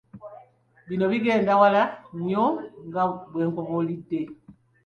[0.87, 1.83] Bino bigenda wala
[2.15, 2.45] nnyo
[2.87, 3.01] nga
[3.31, 4.19] bwe nkubuulidde.